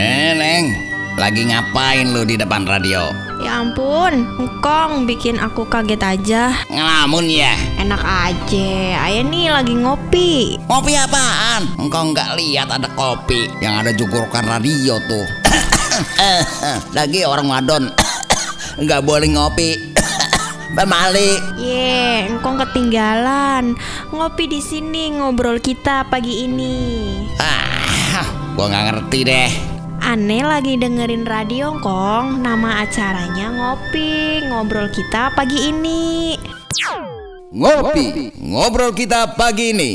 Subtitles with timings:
[0.00, 0.80] Eh, Neng,
[1.20, 3.12] lagi ngapain lu di depan radio?
[3.44, 6.56] Ya ampun, engkong bikin aku kaget aja.
[6.72, 7.52] Ngelamun ya?
[7.76, 10.56] Enak aja, ayah nih lagi ngopi.
[10.64, 11.68] Kopi apaan?
[11.76, 15.28] Engkau nggak lihat ada kopi yang ada jukurukan radio tuh.
[16.96, 17.92] Lagi orang wadon
[18.80, 19.76] nggak boleh ngopi.
[20.80, 21.60] Pemalik.
[21.60, 23.76] Ye, engkong ketinggalan.
[24.16, 26.76] Ngopi di sini ngobrol kita pagi ini.
[27.36, 28.24] Ah,
[28.56, 29.69] gua nggak ngerti deh.
[30.10, 32.42] Aneh lagi dengerin radio kong.
[32.42, 36.34] Nama acaranya ngopi Ngobrol kita pagi ini.
[37.54, 39.92] Ngopi, ngobrol kita pagi ini.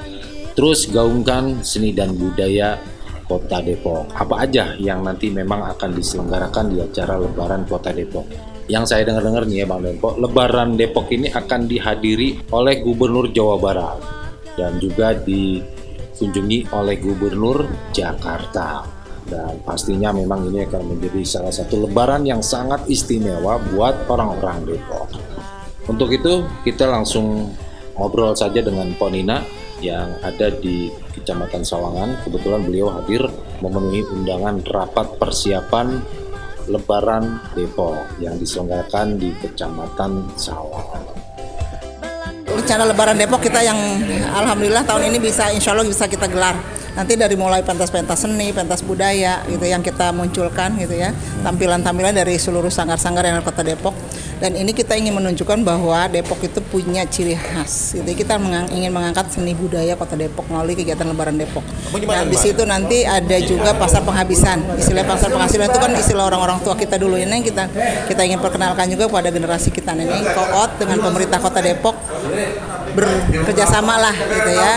[0.51, 2.75] terus gaungkan seni dan budaya
[3.23, 4.11] Kota Depok.
[4.19, 8.27] Apa aja yang nanti memang akan diselenggarakan di acara Lebaran Kota Depok.
[8.67, 13.55] Yang saya dengar-dengar nih ya Bang Depok, Lebaran Depok ini akan dihadiri oleh Gubernur Jawa
[13.59, 13.99] Barat
[14.59, 15.63] dan juga di
[16.13, 18.85] dikunjungi oleh Gubernur Jakarta.
[19.23, 25.09] Dan pastinya memang ini akan menjadi salah satu lebaran yang sangat istimewa buat orang-orang Depok.
[25.89, 27.49] Untuk itu kita langsung
[27.97, 29.41] ngobrol saja dengan Ponina
[29.81, 32.23] yang ada di Kecamatan Sawangan.
[32.23, 33.25] Kebetulan beliau hadir
[33.59, 35.99] memenuhi undangan rapat persiapan
[36.69, 41.32] Lebaran Depok yang diselenggarakan di Kecamatan Sawangan
[42.55, 43.77] rencana Lebaran Depok kita yang
[44.33, 46.55] alhamdulillah tahun ini bisa insya Allah bisa kita gelar
[46.93, 51.13] nanti dari mulai pentas-pentas seni, pentas budaya gitu yang kita munculkan gitu ya.
[51.41, 53.93] Tampilan-tampilan dari seluruh sanggar-sanggar yang ada kota Depok.
[54.41, 58.05] Dan ini kita ingin menunjukkan bahwa Depok itu punya ciri khas gitu.
[58.05, 61.63] Kita mengang ingin mengangkat seni budaya kota Depok melalui kegiatan Lebaran Depok.
[62.03, 64.75] Nah di situ nanti ada juga pasar penghabisan.
[64.75, 67.63] Istilah pasar penghabisan itu kan istilah orang-orang tua kita dulu ini yang kita
[68.09, 71.95] kita ingin perkenalkan juga pada generasi kita ini koot dengan pemerintah kota Depok
[72.95, 74.71] bekerjasama lah gitu ya.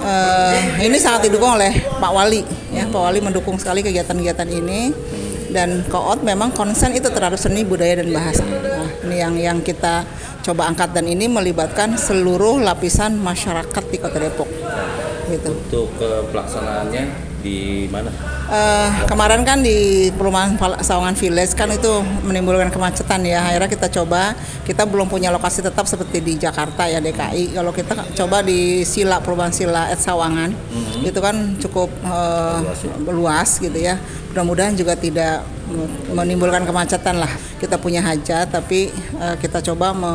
[0.00, 2.86] Uh, ini sangat didukung oleh Pak Wali ya.
[2.88, 4.94] Pak Wali mendukung sekali kegiatan-kegiatan ini
[5.50, 8.46] dan Koot memang konsen itu terhadap seni budaya dan bahasa.
[8.46, 10.06] Nah, ini yang yang kita
[10.40, 14.48] coba angkat dan ini melibatkan seluruh lapisan masyarakat di Kota Depok.
[15.30, 15.50] Gitu.
[15.50, 18.12] Untuk uh, pelaksanaannya di mana?
[18.50, 23.40] Uh, kemarin kan di perumahan Sawangan Village kan itu menimbulkan kemacetan ya.
[23.40, 24.36] Akhirnya kita coba,
[24.68, 27.56] kita belum punya lokasi tetap seperti di Jakarta ya DKI.
[27.56, 31.08] Kalau kita coba di Sila perumahan Sila at Sawangan, mm-hmm.
[31.08, 32.94] itu kan cukup uh, luas, ya.
[33.08, 33.96] luas gitu ya.
[34.30, 35.42] Mudah-mudahan juga tidak
[36.12, 37.32] menimbulkan kemacetan lah.
[37.58, 40.12] Kita punya hajat, tapi uh, kita coba me,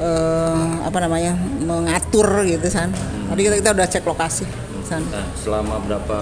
[0.00, 1.34] uh, apa namanya
[1.64, 2.92] mengatur gitu kan.
[3.32, 5.06] Tadi kita kita udah cek lokasi sana.
[5.06, 6.18] Nah, selama berapa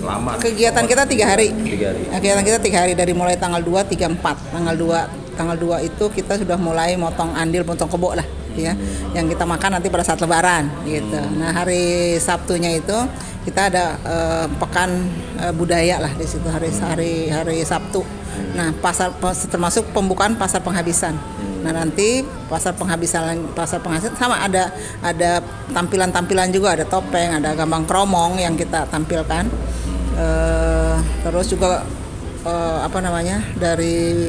[0.00, 0.30] lama?
[0.40, 1.52] Kegiatan kita tiga hari.
[1.52, 2.02] Tiga hari.
[2.08, 4.56] Kegiatan kita tiga hari dari mulai tanggal 2, 3, 4.
[4.56, 8.24] Tanggal 2 tanggal 2 itu kita sudah mulai motong andil, motong kebo lah
[8.56, 8.72] ya.
[8.76, 9.16] Hmm.
[9.16, 11.20] Yang kita makan nanti pada saat lebaran gitu.
[11.20, 11.40] Hmm.
[11.40, 12.96] Nah, hari Sabtunya itu
[13.40, 15.08] kita ada uh, pekan
[15.40, 18.04] uh, budaya lah di situ hari hari hari Sabtu.
[18.04, 18.52] Hmm.
[18.56, 19.12] Nah, pasar
[19.48, 21.16] termasuk pembukaan pasar penghabisan.
[21.60, 24.72] Nah nanti pasar penghabisan pasar penghabisan sama ada
[25.04, 25.44] ada
[25.74, 29.46] tampilan-tampilan juga ada topeng, ada gambang kromong yang kita tampilkan.
[30.16, 30.26] E,
[31.22, 31.86] terus juga
[32.44, 34.28] eh, apa namanya dari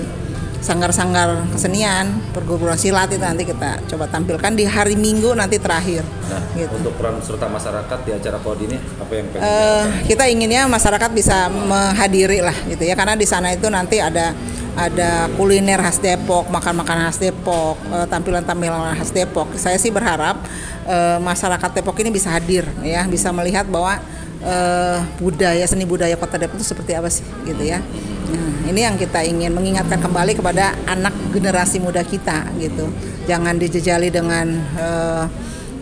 [0.61, 6.05] sanggar-sanggar kesenian perguruan silat itu nanti kita coba tampilkan di hari Minggu nanti terakhir.
[6.05, 6.77] Nah, gitu.
[6.77, 9.41] untuk peran serta masyarakat di acara KOD ini apa yang pengen?
[9.41, 14.37] Eh, kita inginnya masyarakat bisa menghadiri lah gitu ya karena di sana itu nanti ada
[14.75, 19.51] ada kuliner khas Depok, makan makanan khas Depok, eh, tampilan-tampilan khas Depok.
[19.59, 20.39] Saya sih berharap
[20.87, 23.99] eh, masyarakat Depok ini bisa hadir ya, bisa melihat bahwa
[24.41, 27.83] eh, budaya seni budaya Kota Depok itu seperti apa sih gitu ya.
[28.31, 32.87] Nah, ini yang kita ingin mengingatkan kembali kepada anak generasi muda kita gitu.
[33.27, 34.47] Jangan dijejali dengan
[34.79, 35.25] eh,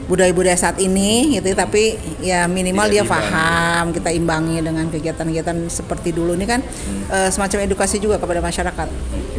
[0.10, 6.34] budaya-budaya saat ini gitu tapi ya minimal dia paham kita imbangi dengan kegiatan-kegiatan seperti dulu.
[6.34, 6.66] Ini kan
[7.14, 8.90] eh, semacam edukasi juga kepada masyarakat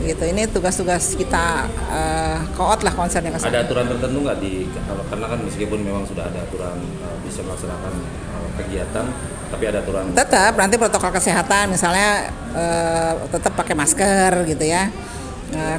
[0.07, 0.23] gitu.
[0.31, 3.51] Ini tugas-tugas kita eh, koot lah konsernya ke sana.
[3.51, 4.71] Ada aturan tertentu nggak di
[5.11, 9.07] karena kan meskipun memang sudah ada aturan eh, bisa melaksanakan eh, kegiatan,
[9.51, 10.15] tapi ada aturan.
[10.15, 14.87] Tetap nanti protokol kesehatan misalnya eh, tetap pakai masker gitu ya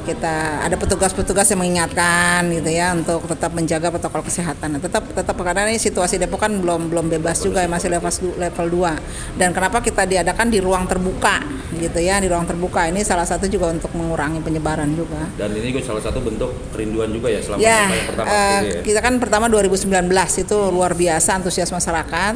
[0.02, 4.76] kita ada petugas-petugas yang mengingatkan gitu ya untuk tetap menjaga protokol kesehatan.
[4.76, 8.12] Nah, tetap tetap karena ini situasi Depok kan belum belum bebas juga ya masih level
[8.36, 9.40] level 2.
[9.40, 11.40] Dan kenapa kita diadakan di ruang terbuka
[11.72, 12.84] gitu ya, di ruang terbuka.
[12.86, 15.24] Ini salah satu juga untuk mengurangi penyebaran juga.
[15.40, 18.68] dan ini juga salah satu bentuk kerinduan juga ya selama Ya, yang pertama eh, gitu
[18.68, 18.80] ya.
[18.84, 19.88] kita kan pertama 2019
[20.38, 22.34] itu luar biasa antusias masyarakat.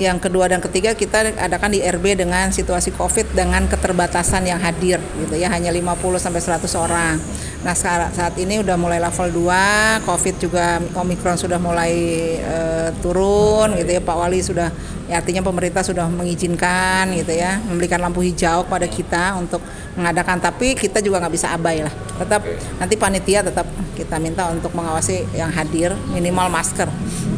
[0.00, 4.96] Yang kedua dan ketiga kita adakan di RB dengan situasi Covid dengan keterbatasan yang hadir
[4.96, 5.52] gitu ya.
[5.52, 7.20] Hanya 50 sampai 100 orang.
[7.60, 11.92] Nah, sekarang saat ini udah mulai level 2, Covid juga Omikron sudah mulai
[12.40, 14.00] eh, turun gitu ya.
[14.00, 14.72] Pak Wali sudah
[15.04, 19.60] ya artinya pemerintah sudah mengizinkan gitu ya memberikan lampu hijau kepada kita untuk
[20.00, 20.40] mengadakan.
[20.40, 21.92] Tapi kita juga nggak bisa abai lah.
[22.16, 22.40] Tetap
[22.80, 23.68] nanti panitia tetap
[24.00, 26.88] kita minta untuk mengawasi yang hadir minimal masker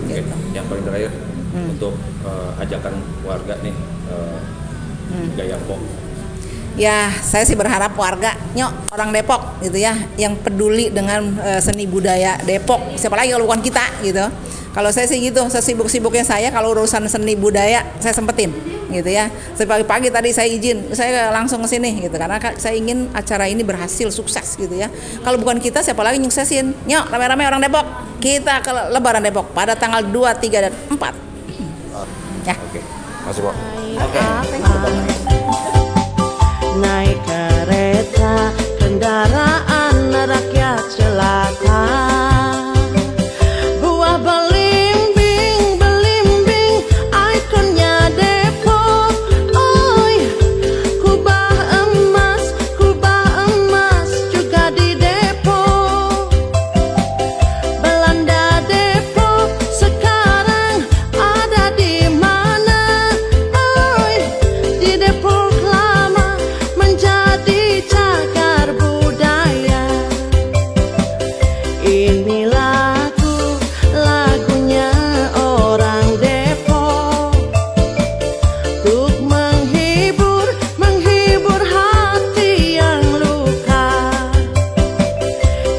[0.06, 0.30] gitu.
[0.54, 1.68] yang paling terakhir Hmm.
[1.70, 3.74] untuk eh, ajakan warga nih
[4.08, 4.38] eh,
[5.02, 5.28] Hmm.
[5.36, 5.76] gaya pop.
[6.72, 11.84] ya saya sih berharap warga nyok orang Depok gitu ya yang peduli dengan eh, seni
[11.84, 12.96] budaya Depok.
[12.96, 14.24] Siapa lagi kalau bukan kita gitu.
[14.72, 18.56] Kalau saya sih gitu sesibuk-sibuknya saya kalau urusan seni budaya saya sempetin
[18.88, 19.28] gitu ya.
[19.54, 22.16] Pagi-pagi tadi saya izin saya langsung ke sini gitu.
[22.16, 24.88] Karena ka- saya ingin acara ini berhasil sukses gitu ya.
[25.20, 26.72] Kalau bukan kita siapa lagi nyuksesin?
[26.88, 27.84] Nyok rame-rame orang Depok.
[28.16, 31.31] Kita ke Lebaran Depok pada tanggal 2, 3 dan 4
[32.46, 32.54] ya.
[32.58, 32.80] Oke,
[33.26, 33.56] masuk Pak.
[36.82, 38.50] naik kereta
[38.80, 42.11] kendaraan rakyat celaka